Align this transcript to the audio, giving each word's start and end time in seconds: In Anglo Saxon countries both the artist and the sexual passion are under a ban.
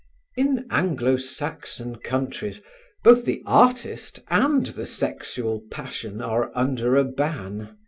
In 0.35 0.65
Anglo 0.71 1.15
Saxon 1.17 1.97
countries 1.97 2.59
both 3.03 3.23
the 3.23 3.43
artist 3.45 4.19
and 4.31 4.65
the 4.65 4.87
sexual 4.87 5.61
passion 5.69 6.23
are 6.23 6.51
under 6.55 6.95
a 6.95 7.03
ban. 7.03 7.77